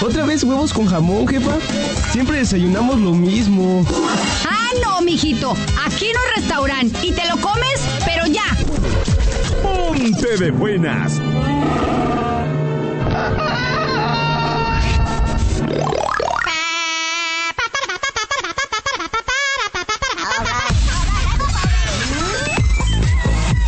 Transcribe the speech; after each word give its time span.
¿Otra 0.00 0.26
vez 0.26 0.44
huevos 0.44 0.72
con 0.72 0.86
jamón, 0.86 1.26
jefa? 1.26 1.52
Siempre 2.12 2.38
desayunamos 2.38 3.00
lo 3.00 3.12
mismo. 3.12 3.84
Ah, 4.48 4.70
no, 4.82 5.00
mijito. 5.00 5.56
Aquí 5.86 6.06
no 6.12 6.20
es 6.28 6.42
restaurante. 6.42 6.98
Y 7.06 7.12
te 7.12 7.26
lo 7.28 7.36
comes, 7.40 7.80
pero 8.04 8.26
ya. 8.26 8.44
Ponte 9.62 10.36
de 10.36 10.50
buenas. 10.50 11.20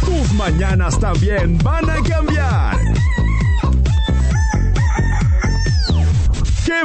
Tus 0.04 0.32
mañanas 0.34 0.98
también 0.98 1.56
van 1.58 1.88
a 1.88 2.02
cambiar. 2.02 2.95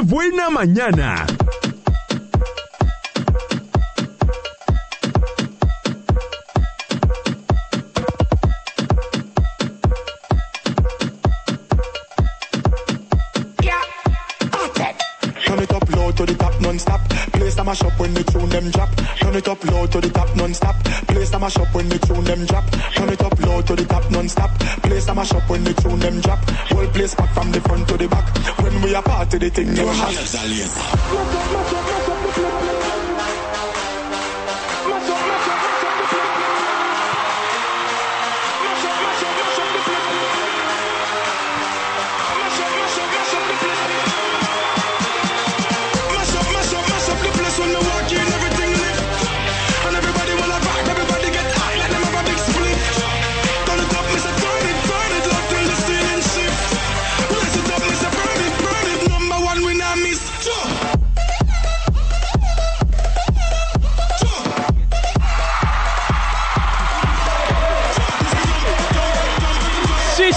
Buena 0.04 0.50
mañana! 0.50 1.26
Turn 15.44 15.58
it 15.58 15.72
up 15.72 15.90
low 15.90 16.12
to 16.12 16.26
the 16.26 16.34
top 16.34 16.60
non-stop. 16.60 17.31
A 17.62 17.76
shop 17.76 18.00
when 18.00 18.12
the 18.12 18.24
tune 18.24 18.48
them 18.48 18.70
drop. 18.70 18.90
Turn 19.20 19.36
it 19.36 19.48
up 19.48 19.64
low 19.64 19.86
to 19.86 20.00
the 20.00 20.10
top 20.10 20.34
non-stop. 20.34 20.82
Place 21.06 21.32
a 21.32 21.50
shop 21.50 21.74
when 21.74 21.88
the 21.88 21.98
tune 22.00 22.24
them 22.24 22.44
drop. 22.44 22.64
Turn 22.96 23.08
it 23.08 23.22
up 23.22 23.38
low 23.40 23.62
to 23.62 23.76
the 23.76 23.84
top 23.84 24.10
non-stop. 24.10 24.50
Place 24.82 25.08
a 25.08 25.24
shop 25.24 25.48
when 25.48 25.64
the 25.64 25.72
tune 25.74 26.00
them 26.00 26.20
drop. 26.20 26.40
Whole 26.70 26.88
place 26.88 27.14
back 27.14 27.32
from 27.32 27.52
the 27.52 27.60
front 27.60 27.86
to 27.88 27.96
the 27.96 28.08
back. 28.08 28.26
When 28.58 28.82
we 28.82 28.94
a 28.94 29.02
party, 29.02 29.38
the 29.38 29.50
thing 29.50 29.74
never 29.74 29.92
hot. 29.92 32.01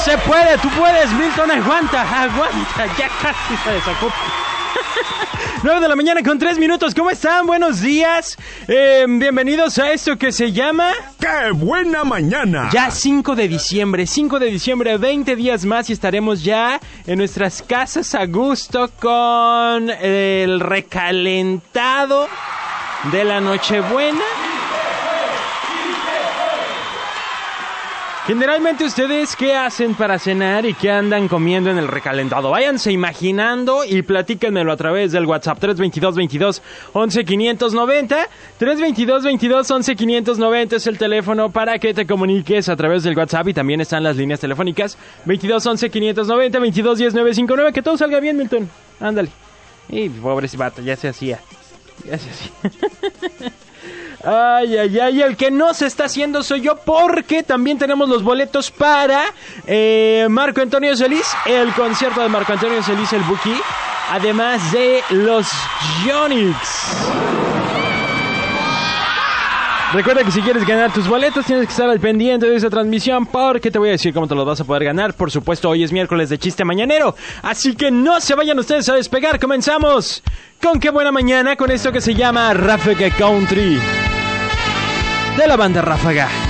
Se 0.05 0.17
puede, 0.19 0.55
tú 0.59 0.69
puedes, 0.77 1.11
Milton, 1.13 1.49
aguanta, 1.49 2.01
aguanta, 2.03 2.85
ya 2.95 3.09
casi 3.19 3.57
se 3.63 3.71
desocupa. 3.71 4.13
9 5.63 5.79
de 5.79 5.87
la 5.87 5.95
mañana 5.95 6.21
con 6.21 6.37
3 6.37 6.59
minutos, 6.59 6.93
¿cómo 6.93 7.09
están? 7.09 7.47
Buenos 7.47 7.81
días, 7.81 8.37
Eh, 8.67 9.05
bienvenidos 9.07 9.79
a 9.79 9.91
esto 9.91 10.15
que 10.15 10.31
se 10.31 10.51
llama... 10.51 10.91
¡Qué 11.19 11.49
buena 11.53 12.03
mañana! 12.03 12.69
Ya 12.71 12.91
5 12.91 13.35
de 13.35 13.47
diciembre, 13.47 14.05
5 14.05 14.37
de 14.37 14.45
diciembre, 14.51 14.95
20 14.99 15.35
días 15.35 15.65
más 15.65 15.89
y 15.89 15.93
estaremos 15.93 16.43
ya 16.43 16.79
en 17.07 17.17
nuestras 17.17 17.63
casas 17.63 18.13
a 18.13 18.27
gusto 18.27 18.91
con 19.01 19.89
el 19.89 20.59
recalentado 20.59 22.27
de 23.11 23.23
la 23.23 23.41
Nochebuena. 23.41 24.23
Generalmente 28.27 28.85
ustedes 28.85 29.35
qué 29.35 29.53
hacen 29.55 29.93
para 29.93 30.17
cenar 30.17 30.65
y 30.65 30.73
qué 30.73 30.89
andan 30.89 31.27
comiendo 31.27 31.69
en 31.69 31.77
el 31.77 31.87
recalentado. 31.87 32.49
Váyanse 32.49 32.91
imaginando 32.91 33.85
y 33.85 34.01
platíquenmelo 34.01 34.71
a 34.71 34.77
través 34.77 35.11
del 35.11 35.27
WhatsApp 35.27 35.59
322 35.59 36.15
22 36.15 36.61
11 36.93 37.23
590. 37.23 38.29
322 38.57 39.23
22 39.25 39.69
11 39.69 39.95
590 39.95 40.75
es 40.75 40.87
el 40.87 40.97
teléfono 40.97 41.51
para 41.51 41.77
que 41.77 41.93
te 41.93 42.07
comuniques 42.07 42.67
a 42.67 42.75
través 42.75 43.03
del 43.03 43.15
WhatsApp 43.15 43.49
y 43.49 43.53
también 43.53 43.79
están 43.81 44.01
las 44.01 44.15
líneas 44.15 44.39
telefónicas 44.39 44.97
22 45.25 45.63
11 45.63 45.89
590 45.91 46.59
22 46.59 46.97
10 46.97 47.13
959. 47.13 47.73
Que 47.73 47.83
todo 47.83 47.95
salga 47.95 48.19
bien, 48.19 48.37
Milton. 48.37 48.67
Ándale. 48.99 49.29
Y 49.87 50.09
pobre 50.09 50.49
vato, 50.57 50.81
ya 50.81 50.95
se 50.95 51.09
hacía. 51.09 51.39
Ya 52.03 52.17
se 52.17 52.31
hacía. 52.31 53.51
Ay, 54.27 54.75
ay, 54.75 54.99
ay, 54.99 55.21
el 55.21 55.37
que 55.37 55.51
no 55.51 55.75
se 55.75 55.85
está 55.85 56.05
haciendo 56.05 56.41
soy 56.41 56.61
yo 56.61 56.77
porque 56.77 57.43
también 57.43 57.77
tenemos 57.77 58.09
los 58.09 58.23
boletos 58.23 58.71
para 58.71 59.21
eh, 59.67 60.25
Marco 60.31 60.61
Antonio 60.61 60.97
Solís, 60.97 61.27
el 61.45 61.71
concierto 61.73 62.21
de 62.21 62.29
Marco 62.29 62.53
Antonio 62.53 62.81
Solís, 62.81 63.13
el 63.13 63.21
Buki, 63.21 63.53
además 64.09 64.71
de 64.71 65.03
los 65.11 65.47
Yonix. 66.07 66.57
Recuerda 69.93 70.23
que 70.23 70.31
si 70.31 70.41
quieres 70.41 70.65
ganar 70.65 70.91
tus 70.91 71.07
boletos 71.07 71.45
tienes 71.45 71.67
que 71.67 71.71
estar 71.71 71.87
al 71.87 71.99
pendiente 71.99 72.47
de 72.49 72.55
esa 72.55 72.71
transmisión 72.71 73.27
porque 73.27 73.69
te 73.69 73.77
voy 73.77 73.89
a 73.89 73.91
decir 73.91 74.11
cómo 74.11 74.27
te 74.27 74.33
los 74.33 74.45
vas 74.45 74.59
a 74.59 74.63
poder 74.63 74.85
ganar. 74.85 75.13
Por 75.13 75.29
supuesto, 75.29 75.69
hoy 75.69 75.83
es 75.83 75.91
miércoles 75.91 76.29
de 76.29 76.39
chiste 76.39 76.65
mañanero, 76.65 77.15
así 77.43 77.75
que 77.75 77.91
no 77.91 78.19
se 78.19 78.33
vayan 78.33 78.57
ustedes 78.57 78.89
a 78.89 78.95
despegar. 78.95 79.39
Comenzamos 79.39 80.23
con 80.59 80.79
qué 80.79 80.89
buena 80.89 81.11
mañana 81.11 81.55
con 81.55 81.69
esto 81.69 81.91
que 81.91 82.01
se 82.01 82.15
llama 82.15 82.55
Ráfaga 82.55 83.11
Country 83.11 83.79
de 85.37 85.47
la 85.47 85.57
banda 85.57 85.81
Ráfaga. 85.81 86.44